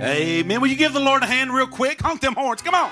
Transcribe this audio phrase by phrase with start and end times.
[0.00, 0.60] Amen.
[0.60, 2.00] Will you give the Lord a hand real quick?
[2.00, 2.62] Honk them horns.
[2.62, 2.90] Come on.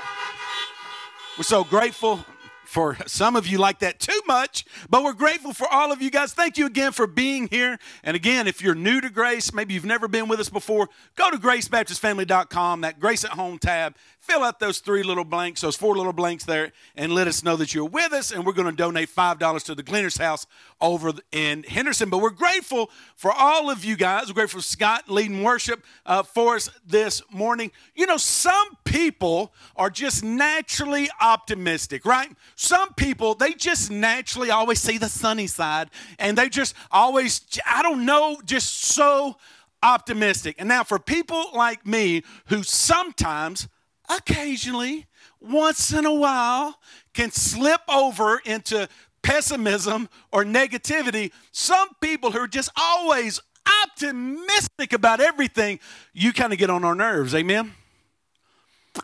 [1.38, 2.24] We're so grateful
[2.64, 6.10] for some of you like that too much, but we're grateful for all of you
[6.10, 6.34] guys.
[6.34, 7.78] Thank you again for being here.
[8.02, 11.30] And again, if you're new to Grace, maybe you've never been with us before, go
[11.30, 13.94] to gracebaptistfamily.com, that Grace at Home tab.
[14.26, 17.54] Fill out those three little blanks, those four little blanks there, and let us know
[17.54, 18.32] that you're with us.
[18.32, 20.48] And we're going to donate $5 to the Gleaner's House
[20.80, 22.10] over in Henderson.
[22.10, 24.26] But we're grateful for all of you guys.
[24.26, 27.70] We're grateful for Scott leading worship uh, for us this morning.
[27.94, 32.30] You know, some people are just naturally optimistic, right?
[32.56, 35.88] Some people, they just naturally always see the sunny side
[36.18, 39.36] and they just always, I don't know, just so
[39.84, 40.56] optimistic.
[40.58, 43.68] And now, for people like me who sometimes,
[44.08, 45.06] occasionally,
[45.40, 46.78] once in a while,
[47.14, 48.88] can slip over into
[49.22, 53.40] pessimism or negativity, some people who are just always
[53.82, 55.80] optimistic about everything,
[56.12, 57.34] you kind of get on our nerves.
[57.34, 57.72] Amen?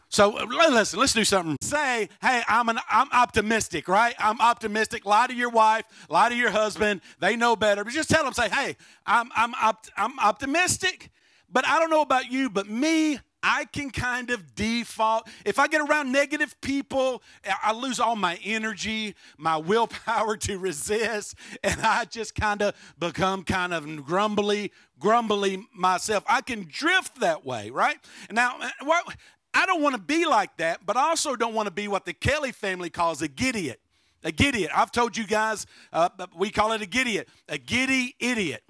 [0.08, 1.56] So uh, listen, let's do something.
[1.60, 4.14] Say, hey, I'm an I'm optimistic, right?
[4.18, 5.04] I'm optimistic.
[5.04, 7.02] Lie to your wife, lie to your husband.
[7.20, 7.84] They know better.
[7.84, 11.10] But just tell them, say, hey, I'm I'm opt- I'm optimistic.
[11.50, 15.28] But I don't know about you, but me, I can kind of default.
[15.44, 17.22] If I get around negative people,
[17.62, 23.42] I lose all my energy, my willpower to resist, and I just kind of become
[23.42, 26.24] kind of grumbly, grumbly myself.
[26.28, 27.98] I can drift that way, right?
[28.30, 29.16] Now, what
[29.54, 32.04] I don't want to be like that, but I also don't want to be what
[32.04, 33.80] the Kelly family calls a gidiot.
[34.24, 34.70] A gidiot.
[34.74, 38.62] I've told you guys, uh, we call it a gidiot, a giddy idiot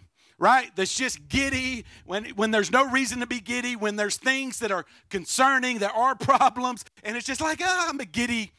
[0.43, 0.75] right?
[0.75, 4.73] That's just giddy when, when there's no reason to be giddy, when there's things that
[4.73, 8.51] are concerning, there are problems, and it's just like, oh, I'm a giddy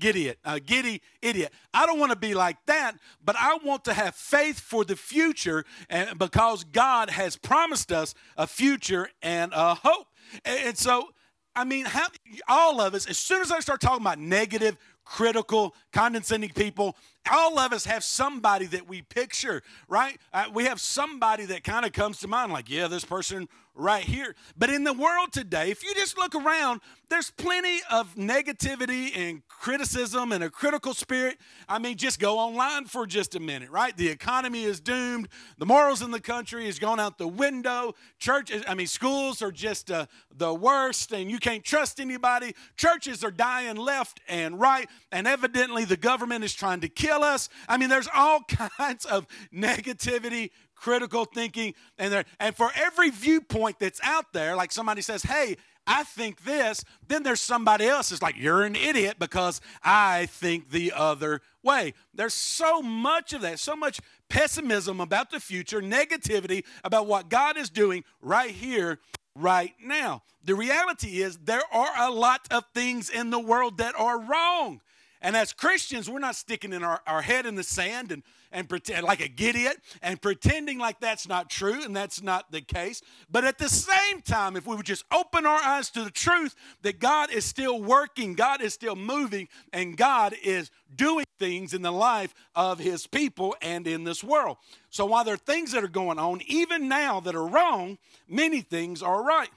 [0.00, 1.52] idiot, a giddy idiot.
[1.72, 2.92] I don't want to be like that,
[3.24, 8.14] but I want to have faith for the future and because God has promised us
[8.36, 10.06] a future and a hope.
[10.44, 11.08] And so
[11.56, 12.08] I mean, how,
[12.48, 16.96] all of us, as soon as I start talking about negative, critical, condescending people,
[17.30, 20.18] all of us have somebody that we picture, right?
[20.32, 24.04] Uh, we have somebody that kind of comes to mind, like, yeah, this person right
[24.04, 24.34] here.
[24.56, 26.80] But in the world today, if you just look around,
[27.10, 31.38] there's plenty of negativity and criticism and a critical spirit.
[31.68, 33.96] I mean, just go online for just a minute, right?
[33.96, 35.28] The economy is doomed.
[35.58, 37.94] The morals in the country is gone out the window.
[38.18, 42.54] Church, I mean, schools are just uh, the worst, and you can't trust anybody.
[42.76, 47.48] Churches are dying left and right, and evidently the government is trying to kill us.
[47.68, 53.78] I mean, there's all kinds of negativity critical thinking and there and for every viewpoint
[53.78, 58.22] that's out there like somebody says hey I think this, then there's somebody else that's
[58.22, 61.92] like, you're an idiot because I think the other way.
[62.14, 67.58] There's so much of that, so much pessimism about the future, negativity about what God
[67.58, 69.00] is doing right here,
[69.36, 70.22] right now.
[70.42, 74.80] The reality is, there are a lot of things in the world that are wrong.
[75.24, 78.22] And as Christians, we're not sticking in our, our head in the sand and
[78.54, 82.60] and pretend like a gidiot and pretending like that's not true and that's not the
[82.60, 83.02] case.
[83.28, 86.54] But at the same time, if we would just open our eyes to the truth
[86.82, 91.82] that God is still working, God is still moving, and God is doing things in
[91.82, 94.56] the life of his people and in this world.
[94.88, 97.98] So while there are things that are going on, even now that are wrong,
[98.28, 99.50] many things are right.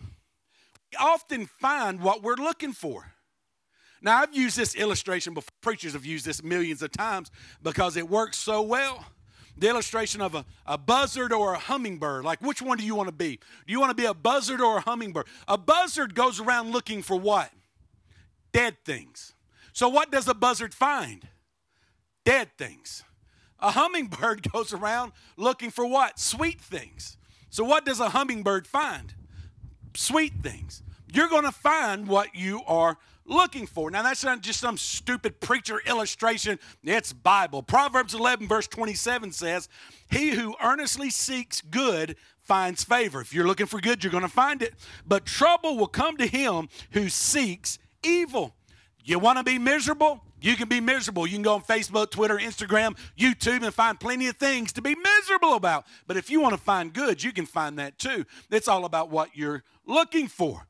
[0.91, 3.13] We often find what we're looking for.
[4.01, 5.51] Now, I've used this illustration before.
[5.61, 7.31] Preachers have used this millions of times
[7.63, 9.05] because it works so well.
[9.57, 12.23] The illustration of a, a buzzard or a hummingbird.
[12.23, 13.39] Like, which one do you want to be?
[13.65, 15.25] Do you want to be a buzzard or a hummingbird?
[15.47, 17.51] A buzzard goes around looking for what?
[18.51, 19.33] Dead things.
[19.73, 21.27] So, what does a buzzard find?
[22.23, 23.03] Dead things.
[23.59, 26.19] A hummingbird goes around looking for what?
[26.19, 27.17] Sweet things.
[27.49, 29.13] So, what does a hummingbird find?
[29.95, 30.83] Sweet things.
[31.11, 33.91] You're going to find what you are looking for.
[33.91, 37.61] Now, that's not just some stupid preacher illustration, it's Bible.
[37.61, 39.69] Proverbs 11, verse 27 says,
[40.09, 43.21] He who earnestly seeks good finds favor.
[43.21, 44.73] If you're looking for good, you're going to find it.
[45.05, 48.55] But trouble will come to him who seeks evil.
[49.03, 50.23] You want to be miserable?
[50.39, 51.25] You can be miserable.
[51.25, 54.95] You can go on Facebook, Twitter, Instagram, YouTube, and find plenty of things to be
[54.95, 55.85] miserable about.
[56.05, 58.25] But if you want to find good, you can find that too.
[58.51, 60.67] It's all about what you're looking for.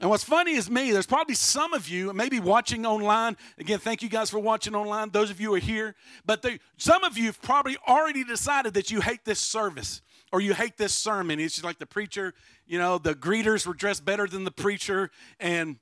[0.00, 3.36] And what's funny is me, there's probably some of you, maybe watching online.
[3.58, 5.10] Again, thank you guys for watching online.
[5.10, 5.94] Those of you are here.
[6.24, 6.44] But
[6.78, 10.00] some of you have probably already decided that you hate this service
[10.32, 11.38] or you hate this sermon.
[11.38, 12.32] It's just like the preacher,
[12.66, 15.10] you know, the greeters were dressed better than the preacher.
[15.38, 15.76] And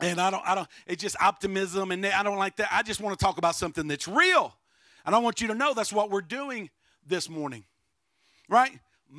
[0.00, 2.68] and I don't, I don't, it's just optimism and I don't like that.
[2.72, 4.56] I just want to talk about something that's real.
[5.06, 6.70] And I want you to know that's what we're doing
[7.06, 7.64] this morning.
[8.48, 8.72] Right?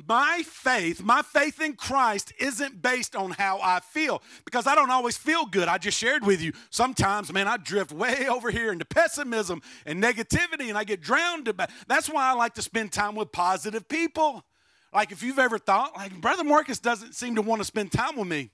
[0.08, 4.90] My faith, my faith in Christ isn't based on how I feel because I don't
[4.90, 5.68] always feel good.
[5.68, 6.52] I just shared with you.
[6.70, 11.46] Sometimes, man, I drift way over here into pessimism and negativity and I get drowned.
[11.46, 11.70] About.
[11.86, 14.44] That's why I like to spend time with positive people.
[14.92, 18.16] Like if you've ever thought, like, Brother Marcus doesn't seem to want to spend time
[18.16, 18.50] with me.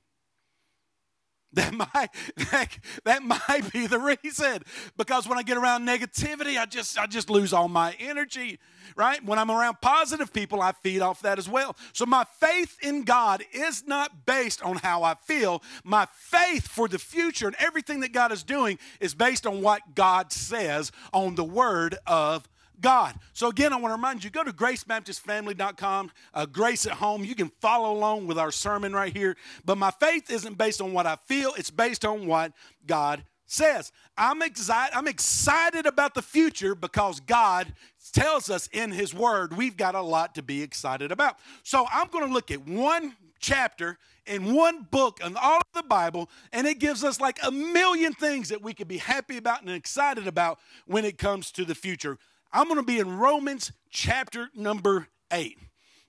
[1.54, 2.10] That might
[2.52, 4.62] that, that might be the reason.
[4.96, 8.60] Because when I get around negativity, I just I just lose all my energy.
[8.96, 9.24] Right?
[9.24, 11.76] When I'm around positive people, I feed off that as well.
[11.92, 15.62] So my faith in God is not based on how I feel.
[15.84, 19.94] My faith for the future and everything that God is doing is based on what
[19.94, 22.48] God says on the word of
[22.80, 23.14] God.
[23.32, 27.24] So, again, I want to remind you go to gracebaptistfamily.com, uh, Grace at Home.
[27.24, 29.36] You can follow along with our sermon right here.
[29.64, 32.52] But my faith isn't based on what I feel, it's based on what
[32.86, 33.92] God says.
[34.16, 37.72] I'm excited, I'm excited about the future because God
[38.12, 41.36] tells us in His Word we've got a lot to be excited about.
[41.62, 45.82] So, I'm going to look at one chapter in one book in all of the
[45.82, 49.62] Bible, and it gives us like a million things that we could be happy about
[49.62, 52.18] and excited about when it comes to the future.
[52.52, 55.56] I'm going to be in Romans chapter number 8.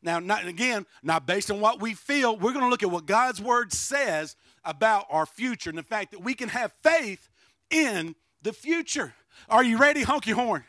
[0.03, 2.35] Now, not again, not based on what we feel.
[2.35, 4.35] We're going to look at what God's word says
[4.65, 7.29] about our future and the fact that we can have faith
[7.69, 9.13] in the future.
[9.47, 10.03] Are you ready?
[10.03, 10.63] Honky horn.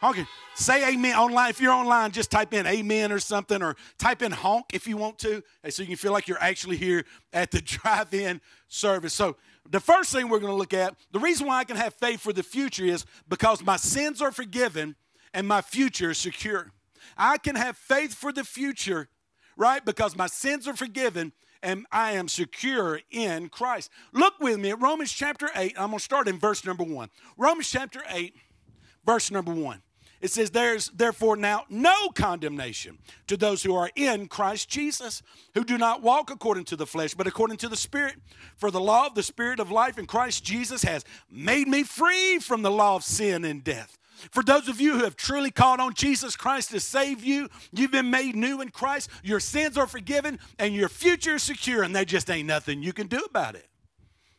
[0.00, 0.26] Honky.
[0.54, 1.50] Say amen online.
[1.50, 4.96] If you're online, just type in amen or something, or type in honk if you
[4.96, 9.14] want to, so you can feel like you're actually here at the drive in service.
[9.14, 9.36] So,
[9.70, 12.20] the first thing we're going to look at, the reason why I can have faith
[12.20, 14.96] for the future is because my sins are forgiven
[15.32, 16.70] and my future is secure.
[17.16, 19.08] I can have faith for the future,
[19.56, 19.84] right?
[19.84, 21.32] Because my sins are forgiven
[21.62, 23.90] and I am secure in Christ.
[24.12, 25.74] Look with me at Romans chapter 8.
[25.78, 27.08] I'm going to start in verse number 1.
[27.38, 28.34] Romans chapter 8,
[29.04, 29.82] verse number 1.
[30.20, 35.22] It says, There's therefore now no condemnation to those who are in Christ Jesus,
[35.54, 38.16] who do not walk according to the flesh, but according to the Spirit.
[38.56, 42.38] For the law of the Spirit of life in Christ Jesus has made me free
[42.38, 43.98] from the law of sin and death.
[44.30, 47.90] For those of you who have truly called on Jesus Christ to save you, you've
[47.90, 51.94] been made new in Christ, your sins are forgiven, and your future is secure, and
[51.94, 53.68] there just ain't nothing you can do about it.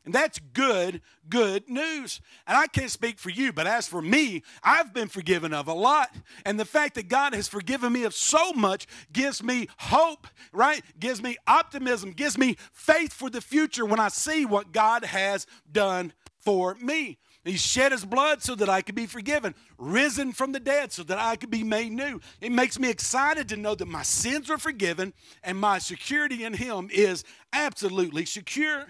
[0.06, 2.22] And that's good, good news.
[2.46, 5.74] And I can't speak for you, but as for me, I've been forgiven of a
[5.74, 6.16] lot.
[6.46, 10.84] And the fact that God has forgiven me of so much gives me hope, right?
[11.00, 15.48] Gives me optimism, gives me faith for the future when I see what God has
[15.72, 17.18] done for me.
[17.44, 21.04] He shed his blood so that I could be forgiven, risen from the dead so
[21.04, 22.20] that I could be made new.
[22.42, 25.14] It makes me excited to know that my sins are forgiven
[25.44, 27.24] and my security in him is
[27.54, 28.88] absolutely secure.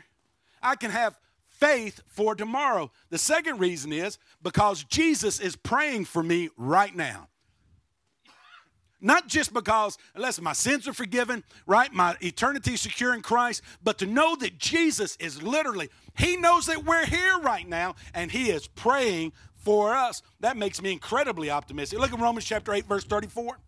[0.65, 1.17] I can have
[1.47, 2.91] faith for tomorrow.
[3.09, 7.29] The second reason is because Jesus is praying for me right now.
[8.99, 11.93] Not just because, unless my sins are forgiven, right?
[11.93, 16.65] My eternity is secure in Christ, but to know that Jesus is literally, He knows
[16.65, 20.23] that we're here right now and He is praying for us.
[20.39, 21.99] That makes me incredibly optimistic.
[21.99, 23.59] Look at Romans chapter 8, verse 34.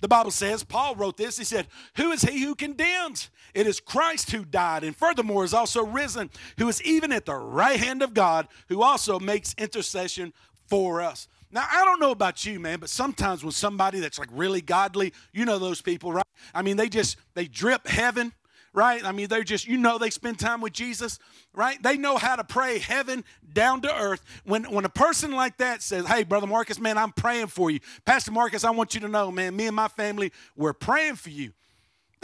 [0.00, 1.38] The Bible says, Paul wrote this.
[1.38, 3.30] He said, Who is he who condemns?
[3.54, 7.34] It is Christ who died, and furthermore is also risen, who is even at the
[7.34, 10.32] right hand of God, who also makes intercession
[10.66, 11.28] for us.
[11.50, 15.12] Now, I don't know about you, man, but sometimes when somebody that's like really godly,
[15.32, 16.26] you know those people, right?
[16.54, 18.32] I mean, they just, they drip heaven
[18.76, 19.02] right?
[19.04, 21.18] I mean, they're just, you know, they spend time with Jesus,
[21.54, 21.82] right?
[21.82, 24.22] They know how to pray heaven down to earth.
[24.44, 27.80] When, when a person like that says, Hey, Brother Marcus, man, I'm praying for you.
[28.04, 31.30] Pastor Marcus, I want you to know, man, me and my family, we're praying for
[31.30, 31.52] you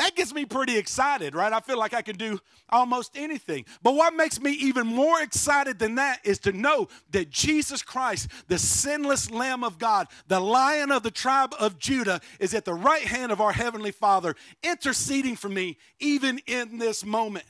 [0.03, 1.53] that gets me pretty excited, right?
[1.53, 3.65] I feel like I can do almost anything.
[3.85, 8.29] But what makes me even more excited than that is to know that Jesus Christ,
[8.49, 12.75] the sinless Lamb of God, the Lion of the tribe of Judah, is at the
[12.75, 17.47] right hand of our Heavenly Father, interceding for me even in this moment.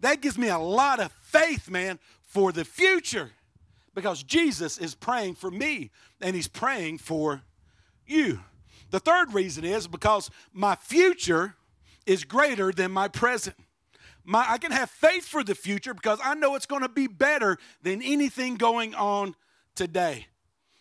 [0.00, 3.30] That gives me a lot of faith, man, for the future
[3.94, 7.40] because Jesus is praying for me and He's praying for
[8.06, 8.40] you.
[8.90, 11.54] The third reason is because my future
[12.06, 13.56] is greater than my present.
[14.24, 17.06] My, I can have faith for the future because I know it's going to be
[17.06, 19.34] better than anything going on
[19.74, 20.26] today.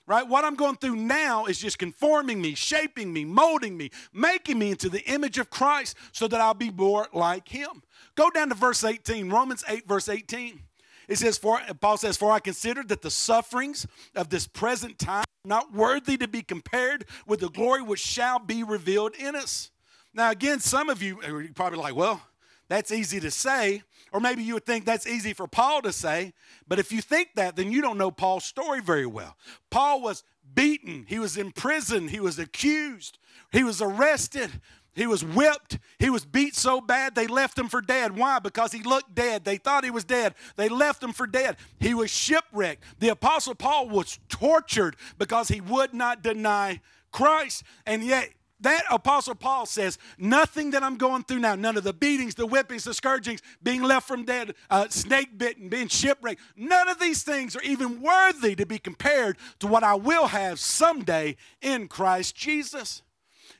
[0.06, 0.28] Right?
[0.28, 4.72] What I'm going through now is just conforming me, shaping me, molding me, making me
[4.72, 7.84] into the image of Christ so that I'll be more like Him.
[8.16, 10.62] Go down to verse 18, Romans 8, verse 18.
[11.08, 15.26] It says, for, Paul says, For I consider that the sufferings of this present time
[15.46, 19.72] are not worthy to be compared with the glory which shall be revealed in us.
[20.14, 22.22] Now, again, some of you are probably like, well,
[22.70, 26.34] That's easy to say, or maybe you would think that's easy for Paul to say.
[26.68, 29.36] But if you think that, then you don't know Paul's story very well.
[29.70, 30.24] Paul was
[30.56, 33.18] beaten, he was in prison, he was accused,
[33.52, 34.62] he was arrested,
[34.96, 35.80] he was whipped.
[36.00, 38.16] He was beat so bad they left him for dead.
[38.18, 38.40] Why?
[38.40, 39.44] Because he looked dead.
[39.44, 40.36] They thought he was dead.
[40.56, 41.58] They left him for dead.
[41.80, 42.84] He was shipwrecked.
[43.00, 46.82] The Apostle Paul was tortured because he would not deny
[47.12, 47.64] Christ.
[47.86, 48.30] And yet,
[48.64, 52.48] that Apostle Paul says, nothing that I'm going through now, none of the beatings, the
[52.48, 57.24] whippings, the scourgings, being left from dead, uh, snake bitten, being shipwrecked, none of these
[57.24, 62.36] things are even worthy to be compared to what I will have someday in Christ
[62.36, 63.03] Jesus.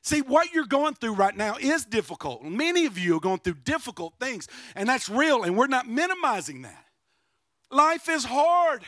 [0.04, 2.44] See, what you're going through right now is difficult.
[2.44, 6.64] Many of you are going through difficult things, and that's real, and we're not minimizing
[6.64, 6.86] that.
[7.72, 8.84] Life is hard,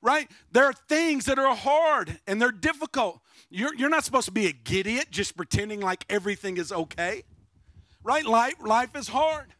[0.00, 0.30] right?
[0.50, 3.20] There are things that are hard and they're difficult.
[3.50, 7.22] You're, you're not supposed to be a idiot just pretending like everything is okay,
[8.02, 8.24] right?
[8.24, 9.54] Life, life is hard.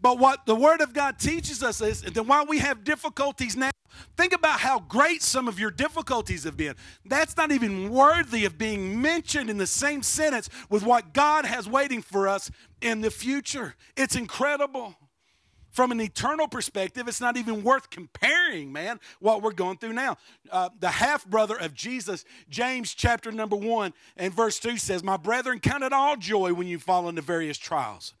[0.00, 3.70] But what the Word of God teaches us is that while we have difficulties now,
[4.16, 6.74] think about how great some of your difficulties have been.
[7.04, 11.68] That's not even worthy of being mentioned in the same sentence with what God has
[11.68, 13.74] waiting for us in the future.
[13.96, 14.94] It's incredible.
[15.70, 20.18] From an eternal perspective, it's not even worth comparing, man, what we're going through now.
[20.48, 25.16] Uh, the half brother of Jesus, James chapter number one and verse two says, My
[25.16, 28.14] brethren, count it all joy when you fall into various trials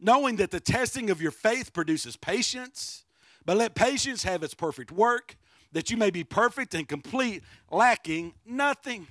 [0.00, 3.04] knowing that the testing of your faith produces patience.
[3.44, 5.36] But let patience have its perfect work,
[5.72, 9.06] that you may be perfect and complete, lacking nothing.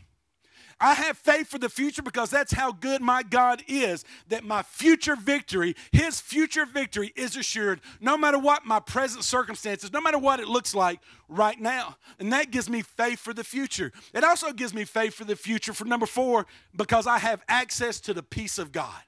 [0.78, 4.62] I have faith for the future because that's how good my God is, that my
[4.62, 10.18] future victory, His future victory, is assured no matter what my present circumstances, no matter
[10.18, 11.00] what it looks like
[11.30, 11.96] right now.
[12.20, 13.94] And that gives me faith for the future.
[14.14, 18.02] It also gives me faith for the future, for number four, because I have access
[18.02, 19.02] to the peace of God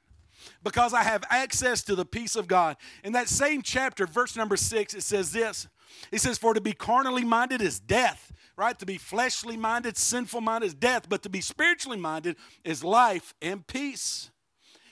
[0.64, 2.78] because I have access to the peace of God.
[3.04, 5.68] In that same chapter, verse number six, it says this
[6.12, 8.78] It says, For to be carnally minded is death, right?
[8.80, 13.34] To be fleshly minded, sinful minded is death, but to be spiritually minded is life
[13.42, 14.32] and peace.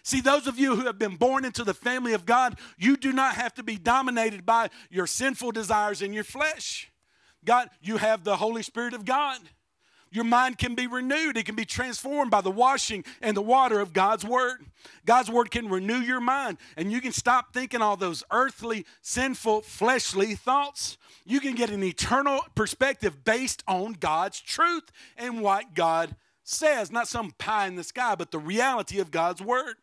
[0.04, 3.12] See, those of you who have been born into the family of God, you do
[3.12, 6.92] not have to be dominated by your sinful desires in your flesh.
[7.44, 9.40] God, you have the Holy Spirit of God.
[10.16, 11.38] Your mind can be renewed.
[11.38, 14.66] It can be transformed by the washing and the water of God's Word.
[15.06, 19.62] God's Word can renew your mind, and you can stop thinking all those earthly, sinful,
[19.62, 20.98] fleshly thoughts.
[21.26, 27.08] You can get an eternal perspective based on God's truth and what God says, not
[27.08, 29.76] some pie in the sky, but the reality of God's Word.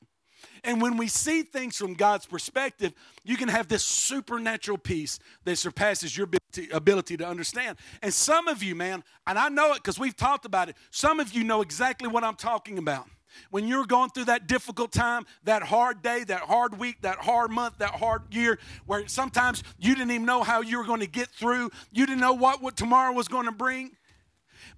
[0.65, 2.93] And when we see things from God's perspective,
[3.25, 6.29] you can have this supernatural peace that surpasses your
[6.73, 7.79] ability to understand.
[8.03, 11.21] And some of you, man, and I know it because we've talked about it, some
[11.21, 13.07] of you know exactly what I'm talking about.
[13.51, 17.51] When you're going through that difficult time, that hard day, that hard week, that hard
[17.51, 21.07] month, that hard year, where sometimes you didn't even know how you were going to
[21.07, 23.93] get through, you didn't know what, what tomorrow was going to bring.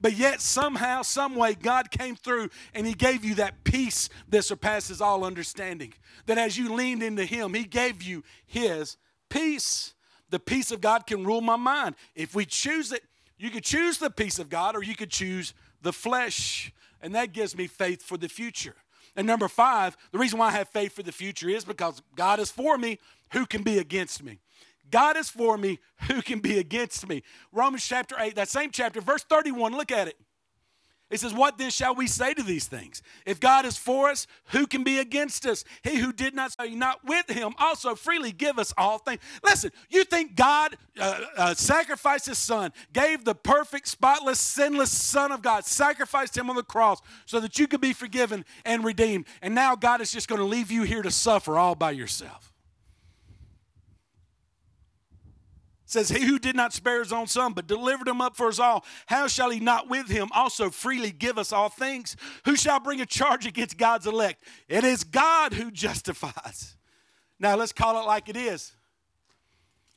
[0.01, 4.45] But yet, somehow, some way, God came through and He gave you that peace that
[4.45, 5.95] surpasses all understanding.
[6.27, 8.97] That as you leaned into Him, He gave you His
[9.29, 9.95] peace.
[10.31, 11.95] The peace of God can rule my mind.
[12.15, 13.03] If we choose it,
[13.39, 16.73] you could choose the peace of God or you could choose the flesh.
[17.01, 18.77] And that gives me faith for the future.
[19.17, 22.41] And number five, the reason why I have faith for the future is because God
[22.41, 22.99] is for me.
[23.33, 24.41] Who can be against me?
[24.95, 25.81] God is for me.
[26.07, 27.25] Who can be against me?
[27.51, 30.17] Romans chapter 8, that same chapter, verse 31, look at it.
[31.11, 33.03] It says, What then shall we say to these things?
[33.27, 35.65] If God is for us, who can be against us?
[35.83, 39.19] He who did not say, Not with him, also freely give us all things.
[39.43, 45.33] Listen, you think God uh, uh, sacrificed his son, gave the perfect, spotless, sinless Son
[45.33, 49.27] of God, sacrificed him on the cross so that you could be forgiven and redeemed.
[49.43, 52.54] And now God is just going to leave you here to suffer all by yourself.
[55.95, 58.59] Says, He who did not spare his own son, but delivered him up for us
[58.59, 62.17] all, how shall he not with him also freely give us all things?
[62.45, 64.45] Who shall bring a charge against God's elect?
[64.69, 66.77] It is God who justifies.
[67.39, 68.73] Now let's call it like it is.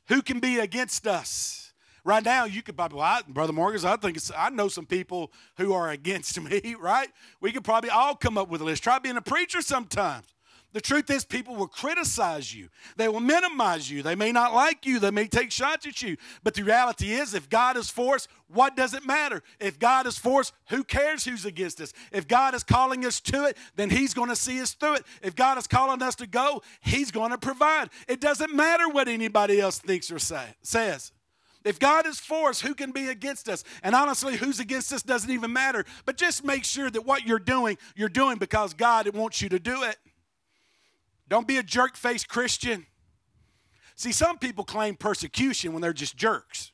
[0.08, 1.74] Who can be against us?
[2.06, 5.34] Right now, you could probably, well, I, Brother Morgan, I think I know some people
[5.58, 7.10] who are against me, right?
[7.42, 8.84] We could probably all come up with a list.
[8.84, 10.26] Try being a preacher sometimes.
[10.74, 12.68] The truth is, people will criticize you.
[12.98, 14.04] They will minimize you.
[14.04, 15.00] They may not like you.
[15.00, 16.18] They may take shots at you.
[16.44, 19.42] But the reality is, if God is for us, what does it matter?
[19.60, 21.94] If God is for us, who cares who's against us?
[22.12, 25.06] If God is calling us to it, then He's going to see us through it.
[25.24, 27.90] If God is calling us to go, He's going to provide.
[28.08, 31.14] It doesn't matter what anybody else thinks or say, says.
[31.64, 33.64] If God is for us, who can be against us?
[33.84, 35.86] And honestly, who's against us doesn't even matter.
[36.06, 39.60] But just make sure that what you're doing, you're doing because God wants you to
[39.60, 39.98] do it.
[41.30, 42.86] Don't be a jerk faced Christian.
[43.96, 46.72] See, some people claim persecution when they're just jerks.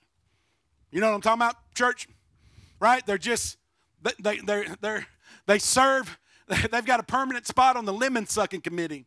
[0.92, 2.08] You know what I'm talking about, church?
[2.80, 3.06] Right?
[3.06, 3.58] They're just,
[4.02, 5.08] they, they, they're,
[5.48, 6.20] they serve,
[6.72, 9.06] they've got a permanent spot on the lemon sucking committee,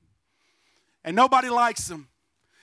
[1.05, 2.09] and nobody likes them.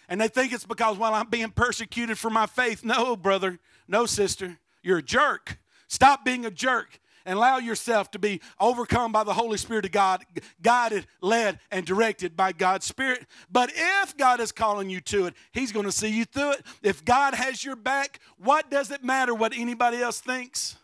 [0.10, 2.84] And they think it's because, well, I'm being persecuted for my faith.
[2.84, 3.60] No, brother.
[3.88, 4.58] No, sister.
[4.82, 5.60] You're a jerk.
[5.88, 9.92] Stop being a jerk and allow yourself to be overcome by the Holy Spirit of
[9.92, 10.24] God,
[10.62, 13.26] guided, led, and directed by God's Spirit.
[13.52, 16.66] But if God is calling you to it, He's going to see you through it.
[16.82, 20.76] If God has your back, what does it matter what anybody else thinks?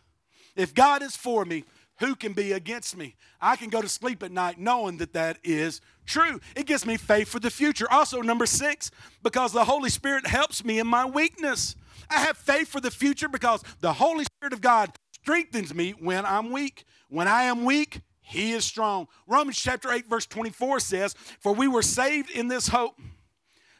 [0.56, 1.64] If God is for me,
[2.00, 3.16] who can be against me?
[3.42, 6.40] I can go to sleep at night knowing that that is true.
[6.56, 7.88] It gives me faith for the future.
[7.92, 8.90] Also, number six,
[9.22, 11.76] because the Holy Spirit helps me in my weakness.
[12.10, 16.26] I have faith for the future because the Holy Spirit of God strengthens me when
[16.26, 16.86] I'm weak.
[17.10, 19.08] When I am weak, he is strong.
[19.28, 23.00] Romans chapter 8, verse 24 says, For we were saved in this hope.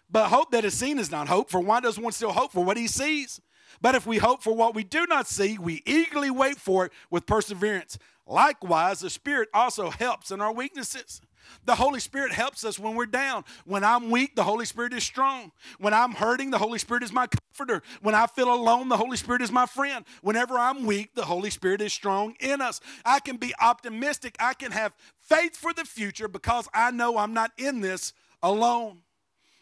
[0.10, 2.64] But hope that is seen is not hope, for why does one still hope for
[2.64, 3.40] what he sees?
[3.82, 6.92] But if we hope for what we do not see, we eagerly wait for it
[7.12, 7.98] with perseverance.
[8.30, 11.20] Likewise, the Spirit also helps in our weaknesses.
[11.66, 13.44] The Holy Spirit helps us when we're down.
[13.66, 15.52] When I'm weak, the Holy Spirit is strong.
[15.80, 17.82] When I'm hurting, the Holy Spirit is my comforter.
[18.04, 20.06] When I feel alone, the Holy Spirit is my friend.
[20.22, 22.82] Whenever I'm weak, the Holy Spirit is strong in us.
[23.04, 24.36] I can be optimistic.
[24.40, 29.00] I can have faith for the future because I know I'm not in this alone.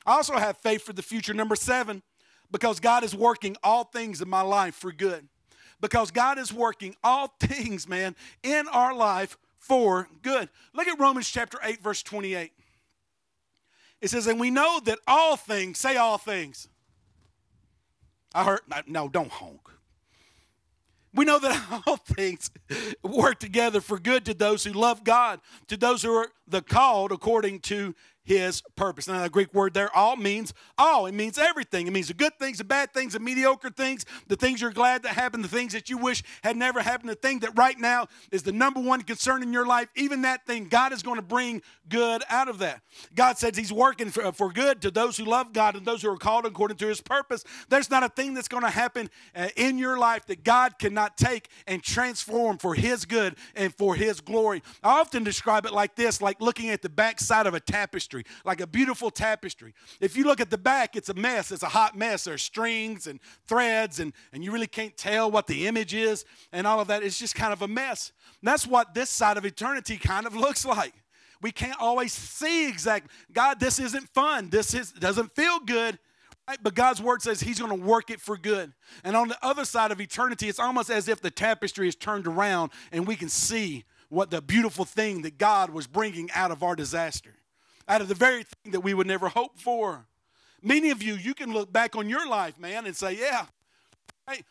[0.06, 1.34] I also have faith for the future.
[1.34, 2.04] Number seven,
[2.52, 5.30] because God is working all things in my life for good.
[5.80, 10.50] Because God is working all things, man, in our life for good.
[10.74, 12.52] Look at Romans chapter 8, verse 28.
[14.00, 16.68] It says, And we know that all things, say all things.
[18.34, 19.62] I heard, no, don't honk.
[21.14, 22.52] We know that all things
[23.04, 27.12] work together for good to those who love God, to those who are the called
[27.12, 27.96] according to
[28.28, 29.08] his purpose.
[29.08, 31.06] Now, the Greek word there, all means all.
[31.06, 31.88] It means everything.
[31.88, 35.04] It means the good things, the bad things, the mediocre things, the things you're glad
[35.04, 38.08] that happened, the things that you wish had never happened, the thing that right now
[38.30, 39.88] is the number one concern in your life.
[39.96, 42.82] Even that thing, God is going to bring good out of that.
[43.16, 46.12] God says He's working for, for good to those who love God and those who
[46.12, 47.46] are called according to His purpose.
[47.70, 51.16] There's not a thing that's going to happen uh, in your life that God cannot
[51.16, 54.64] take and transform for His good and for His glory.
[54.84, 58.17] I often describe it like this like looking at the back side of a tapestry
[58.24, 59.74] tapestry, like a beautiful tapestry.
[60.00, 61.52] If you look at the back, it's a mess.
[61.52, 62.26] It's a hot mess.
[62.26, 66.68] There's strings and threads, and, and you really can't tell what the image is and
[66.68, 67.04] all of that.
[67.04, 68.12] It's just kind of a mess.
[68.44, 70.94] That's what this side of eternity kind of looks like.
[71.42, 73.12] We can't always see exactly.
[73.32, 74.50] God, this isn't fun.
[74.50, 76.00] This is, doesn't feel good.
[76.48, 76.58] Right?
[76.64, 78.74] But God's word says He's going to work it for good.
[79.04, 82.26] And on the other side of eternity, it's almost as if the tapestry is turned
[82.26, 86.64] around and we can see what the beautiful thing that God was bringing out of
[86.64, 87.36] our disaster
[87.88, 90.06] out of the very thing that we would never hope for.
[90.62, 93.46] Many of you, you can look back on your life, man, and say, yeah,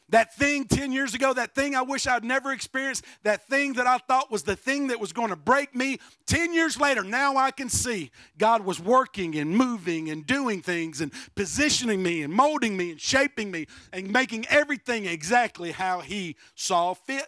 [0.09, 3.87] that thing 10 years ago, that thing I wish I'd never experienced, that thing that
[3.87, 7.37] I thought was the thing that was going to break me, 10 years later, now
[7.37, 12.33] I can see God was working and moving and doing things and positioning me and
[12.33, 17.27] molding me and shaping me and making everything exactly how He saw fit.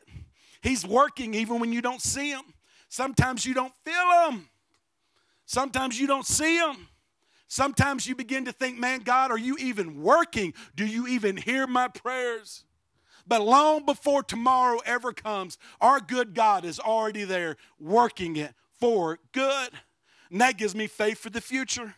[0.63, 2.45] He's working even when you don't see Him.
[2.89, 4.49] Sometimes you don't feel Him.
[5.49, 6.89] Sometimes you don't see them.
[7.49, 10.53] Sometimes you begin to think, man, God, are you even working?
[10.77, 12.65] Do you even hear my prayers?
[13.27, 19.21] But long before tomorrow ever comes, our good God is already there working it for
[19.33, 19.71] good.
[20.31, 21.95] And that gives me faith for the future.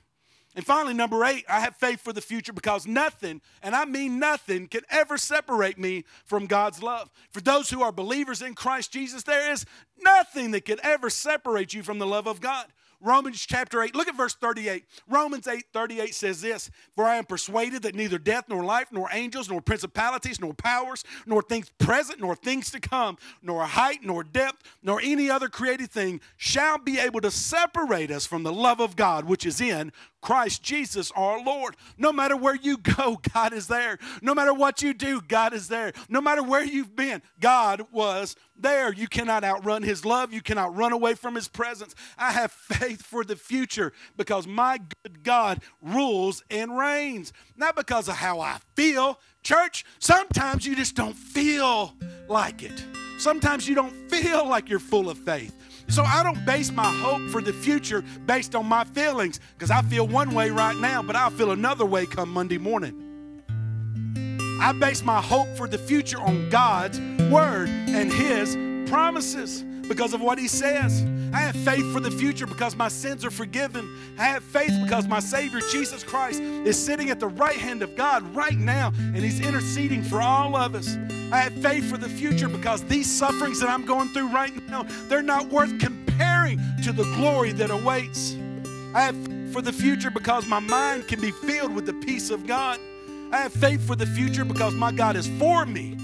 [0.54, 4.20] And finally, number eight, I have faith for the future because nothing, and I mean
[4.20, 7.10] nothing, can ever separate me from God's love.
[7.32, 9.66] For those who are believers in Christ Jesus, there is
[10.00, 12.66] nothing that could ever separate you from the love of God.
[13.00, 14.84] Romans chapter 8, look at verse 38.
[15.08, 19.08] Romans 8 38 says this For I am persuaded that neither death, nor life, nor
[19.12, 24.22] angels, nor principalities, nor powers, nor things present, nor things to come, nor height, nor
[24.22, 28.80] depth, nor any other created thing shall be able to separate us from the love
[28.80, 31.76] of God which is in Christ Jesus our Lord.
[31.96, 33.98] No matter where you go, God is there.
[34.22, 35.92] No matter what you do, God is there.
[36.08, 38.92] No matter where you've been, God was there.
[38.92, 40.32] You cannot outrun His love.
[40.32, 41.94] You cannot run away from His presence.
[42.18, 47.32] I have faith for the future because my good God rules and reigns.
[47.56, 49.18] Not because of how I feel.
[49.42, 51.94] Church, sometimes you just don't feel
[52.28, 52.84] like it.
[53.18, 55.54] Sometimes you don't feel like you're full of faith.
[55.90, 59.82] So I don't base my hope for the future based on my feelings because I
[59.82, 62.94] feel one way right now, but I'll feel another way come Monday morning.
[64.60, 67.00] I base my hope for the future on God's
[67.30, 68.56] word and His
[68.88, 71.04] promises because of what He says.
[71.34, 73.88] I have faith for the future because my sins are forgiven.
[74.16, 77.96] I have faith because my Savior, Jesus Christ, is sitting at the right hand of
[77.96, 80.96] God right now and He's interceding for all of us.
[81.32, 84.84] I have faith for the future because these sufferings that I'm going through right now,
[85.08, 88.36] they're not worth comparing to the glory that awaits.
[88.94, 92.30] I have faith for the future because my mind can be filled with the peace
[92.30, 92.78] of God.
[93.32, 95.96] I have faith for the future because my God is for me,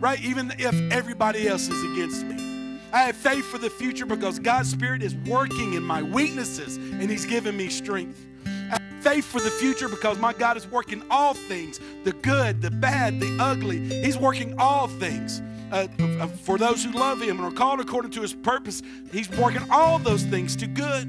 [0.00, 0.20] right?
[0.20, 2.49] Even if everybody else is against me.
[2.92, 7.08] I have faith for the future because God's Spirit is working in my weaknesses and
[7.10, 8.26] He's given me strength.
[8.46, 12.60] I have faith for the future because my God is working all things the good,
[12.60, 13.78] the bad, the ugly.
[14.02, 15.40] He's working all things.
[15.70, 19.30] Uh, uh, for those who love him and are called according to his purpose, he's
[19.30, 21.08] working all those things to good.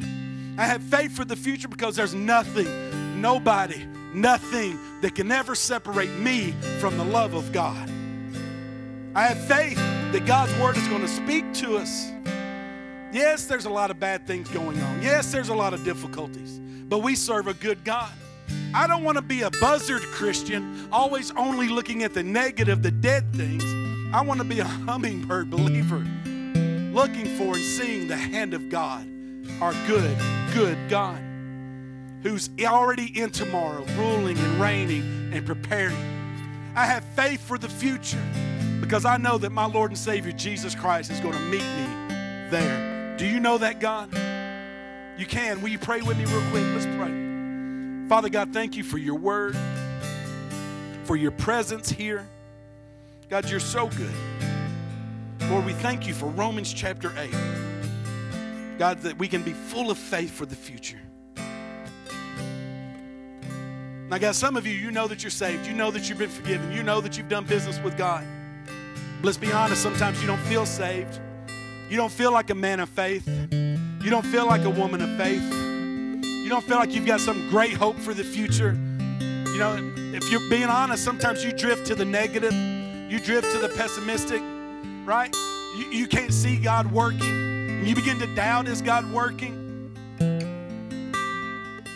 [0.57, 6.11] I have faith for the future because there's nothing, nobody, nothing that can ever separate
[6.19, 7.89] me from the love of God.
[9.15, 9.79] I have faith
[10.11, 12.11] that God's word is going to speak to us.
[13.13, 15.01] Yes, there's a lot of bad things going on.
[15.01, 18.11] Yes, there's a lot of difficulties, but we serve a good God.
[18.73, 22.91] I don't want to be a buzzard Christian, always only looking at the negative, the
[22.91, 23.63] dead things.
[24.13, 26.05] I want to be a hummingbird believer,
[26.93, 29.07] looking for and seeing the hand of God,
[29.61, 30.17] our good,
[30.53, 31.21] good God,
[32.21, 35.95] who's already in tomorrow, ruling and reigning and preparing.
[36.75, 38.21] I have faith for the future
[38.91, 42.49] because I know that my Lord and Savior Jesus Christ is going to meet me
[42.49, 43.15] there.
[43.15, 44.09] Do you know that, God?
[45.17, 45.61] You can.
[45.61, 46.65] Will you pray with me real quick?
[46.73, 48.09] Let's pray.
[48.09, 49.55] Father God, thank you for your word,
[51.05, 52.27] for your presence here.
[53.29, 54.13] God, you're so good.
[55.49, 57.31] Lord, we thank you for Romans chapter 8.
[58.77, 60.99] God, that we can be full of faith for the future.
[64.09, 65.65] Now, guys, some of you, you know that you're saved.
[65.65, 66.73] You know that you've been forgiven.
[66.73, 68.27] You know that you've done business with God.
[69.23, 71.19] Let's be honest, sometimes you don't feel saved.
[71.89, 73.27] You don't feel like a man of faith.
[73.27, 75.43] You don't feel like a woman of faith.
[76.23, 78.71] You don't feel like you've got some great hope for the future.
[79.19, 82.51] You know, if you're being honest, sometimes you drift to the negative,
[83.11, 84.41] you drift to the pessimistic,
[85.05, 85.31] right?
[85.77, 89.93] You, you can't see God working, and you begin to doubt is God working,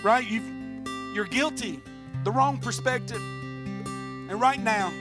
[0.03, 0.23] right?
[0.29, 0.41] you
[1.15, 1.81] you're guilty,
[2.23, 3.21] the wrong perspective.
[3.21, 4.91] And right now,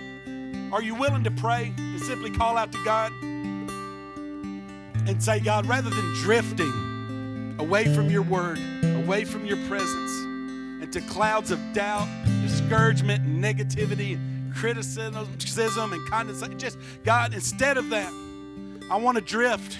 [0.73, 3.13] are you willing to pray and simply call out to God
[5.07, 10.13] and say, God, rather than drifting away from your word, away from your presence,
[10.83, 12.09] into clouds of doubt,
[12.43, 18.13] discouragement, and negativity, and criticism, and condescension, just God, instead of that,
[18.91, 19.79] I want to drift.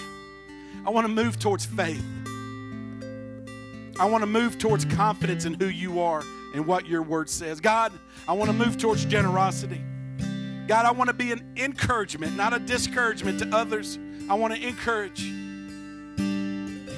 [0.87, 2.05] I want to move towards faith.
[3.99, 6.23] I want to move towards confidence in who you are
[6.55, 7.61] and what your word says.
[7.61, 7.93] God,
[8.29, 9.81] I want to move towards generosity.
[10.67, 13.99] God, I want to be an encouragement, not a discouragement to others.
[14.31, 15.23] I want to encourage.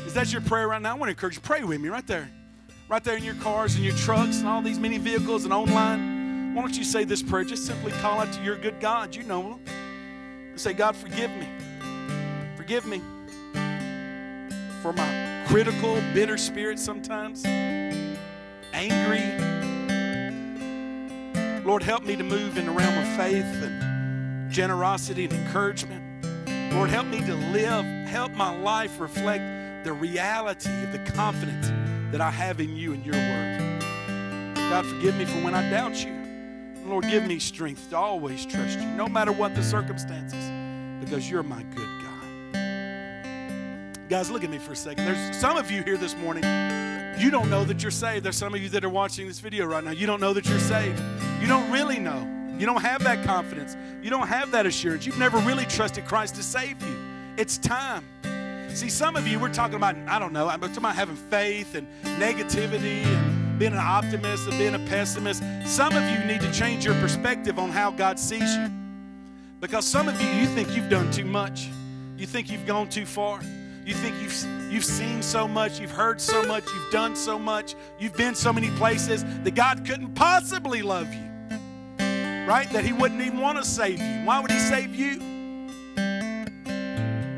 [0.06, 0.92] Is that your prayer right now?
[0.92, 1.40] I want to encourage you.
[1.40, 2.30] Pray with me right there.
[2.88, 6.54] Right there in your cars and your trucks and all these many vehicles and online.
[6.54, 7.44] Why don't you say this prayer?
[7.44, 9.16] Just simply call out to your good God.
[9.16, 9.60] You know him.
[10.50, 11.48] And say, God, forgive me.
[12.56, 13.02] Forgive me
[14.80, 17.44] for my critical, bitter spirit sometimes,
[18.72, 19.55] angry,
[21.66, 26.00] Lord, help me to move in the realm of faith and generosity and encouragement.
[26.72, 31.66] Lord, help me to live, help my life reflect the reality of the confidence
[32.12, 33.80] that I have in you and your word.
[34.54, 36.14] God, forgive me for when I doubt you.
[36.86, 40.44] Lord, give me strength to always trust you, no matter what the circumstances,
[41.04, 42.12] because you're my good God.
[44.08, 45.04] Guys, look at me for a second.
[45.04, 46.44] There's some of you here this morning
[47.18, 48.24] you don't know that you're saved.
[48.24, 49.90] There's some of you that are watching this video right now.
[49.90, 51.00] You don't know that you're saved.
[51.40, 52.26] You don't really know.
[52.58, 53.76] You don't have that confidence.
[54.02, 55.04] You don't have that assurance.
[55.04, 56.96] You've never really trusted Christ to save you.
[57.36, 58.04] It's time.
[58.74, 61.74] See, some of you, we're talking about, I don't know, I'm talking about having faith
[61.74, 61.86] and
[62.20, 65.42] negativity and being an optimist and being a pessimist.
[65.64, 68.70] Some of you need to change your perspective on how God sees you.
[69.60, 71.68] Because some of you, you think you've done too much.
[72.18, 73.40] You think you've gone too far.
[73.86, 77.76] You think you've, you've seen so much, you've heard so much, you've done so much,
[78.00, 81.20] you've been so many places that God couldn't possibly love you,
[82.48, 82.68] right?
[82.72, 84.24] That He wouldn't even want to save you.
[84.24, 85.22] Why would He save you?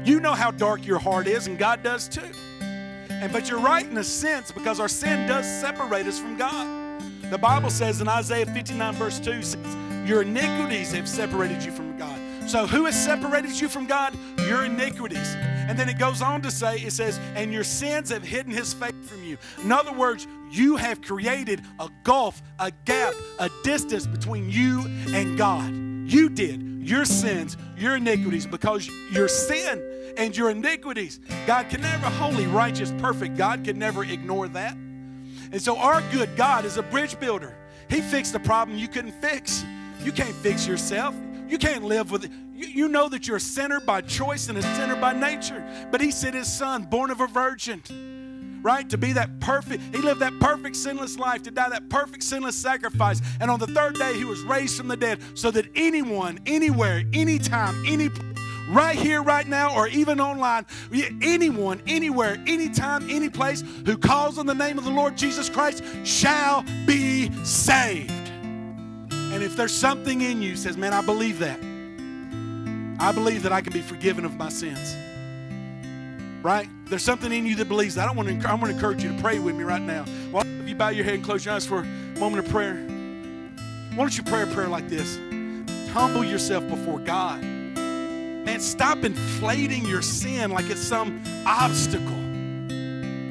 [0.07, 2.23] You know how dark your heart is, and God does too.
[3.11, 7.03] And but you're right in a sense because our sin does separate us from God.
[7.31, 9.77] The Bible says in Isaiah 59, verse 2, says,
[10.09, 12.18] Your iniquities have separated you from God.
[12.49, 14.17] So, who has separated you from God?
[14.47, 15.35] Your iniquities.
[15.69, 18.73] And then it goes on to say, it says, and your sins have hidden his
[18.73, 19.37] face from you.
[19.63, 25.37] In other words, you have created a gulf, a gap, a distance between you and
[25.37, 25.71] God.
[26.11, 26.63] You did.
[26.89, 32.93] your sins, your iniquities, because your sin and your iniquities, God can never, holy, righteous,
[32.97, 34.73] perfect God can never ignore that.
[34.73, 37.55] And so our good God is a bridge builder.
[37.91, 39.67] He fixed the problem you couldn't fix.
[40.03, 41.15] You can't fix yourself.
[41.49, 42.31] You can't live with it.
[42.53, 45.65] You, you know that you're a sinner by choice and a sinner by nature.
[45.91, 47.83] But He sent His Son, born of a virgin
[48.63, 48.91] right?
[48.91, 52.57] To be that perfect, he lived that perfect sinless life, to die that perfect sinless
[52.57, 53.21] sacrifice.
[53.41, 57.05] And on the third day, he was raised from the dead so that anyone, anywhere,
[57.13, 58.11] anytime, any
[58.69, 60.67] right here, right now, or even online,
[61.23, 65.83] anyone, anywhere, anytime, any place who calls on the name of the Lord Jesus Christ
[66.05, 68.18] shall be saved.
[69.33, 71.61] And if there's something in you says, man, I believe that.
[73.01, 74.97] I believe that I can be forgiven of my sins.
[76.43, 76.69] Right?
[76.87, 78.09] There's something in you that believes that.
[78.09, 80.05] I want to, I want to encourage you to pray with me right now.
[80.31, 81.85] Why don't you bow your head and close your eyes for a
[82.19, 82.77] moment of prayer?
[83.95, 85.19] Why don't you pray a prayer like this?
[85.93, 87.43] Humble yourself before God.
[87.43, 92.07] Man, stop inflating your sin like it's some obstacle.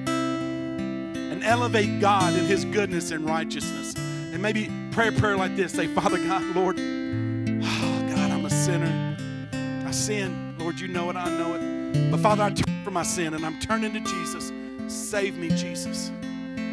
[0.07, 3.95] And elevate God in His goodness and righteousness.
[4.37, 5.71] And maybe pray a prayer like this.
[5.73, 9.17] Say, Father God, Lord, oh God, I'm a sinner.
[9.83, 10.55] I sin.
[10.59, 12.11] Lord, you know it, I know it.
[12.11, 14.51] But Father, I turn from my sin and I'm turning to Jesus.
[14.87, 16.11] Save me, Jesus.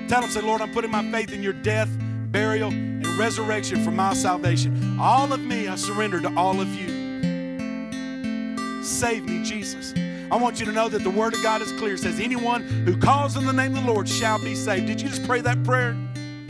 [0.09, 1.88] Tell him, say, Lord, I'm putting my faith in your death,
[2.31, 4.98] burial, and resurrection for my salvation.
[5.00, 6.92] All of me, I surrender to all of you.
[8.85, 9.94] Save me, Jesus.
[10.31, 11.94] I want you to know that the word of God is clear.
[11.94, 14.87] It says, anyone who calls in the name of the Lord shall be saved.
[14.87, 15.96] Did you just pray that prayer?